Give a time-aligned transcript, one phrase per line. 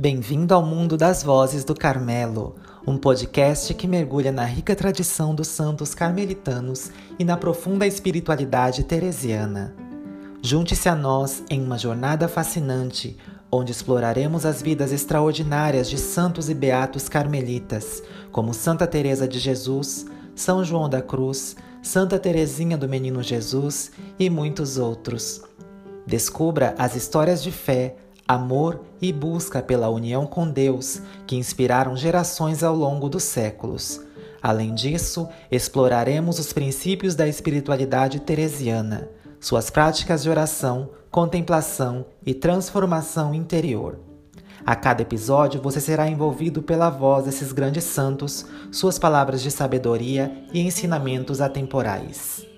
[0.00, 2.56] Bem-vindo ao mundo das vozes do Carmelo,
[2.86, 9.76] um podcast que mergulha na rica tradição dos santos carmelitanos e na profunda espiritualidade teresiana.
[10.40, 13.18] Junte-se a nós em uma jornada fascinante,
[13.52, 20.06] onde exploraremos as vidas extraordinárias de santos e beatos carmelitas, como Santa Teresa de Jesus,
[20.34, 25.42] São João da Cruz, Santa Teresinha do Menino Jesus e muitos outros.
[26.06, 27.96] Descubra as histórias de fé,
[28.30, 34.00] amor e busca pela união com Deus que inspiraram gerações ao longo dos séculos.
[34.40, 39.08] Além disso, exploraremos os princípios da espiritualidade teresiana,
[39.40, 43.98] suas práticas de oração, contemplação e transformação interior.
[44.64, 50.44] A cada episódio você será envolvido pela voz desses grandes santos, suas palavras de sabedoria
[50.52, 52.49] e ensinamentos atemporais.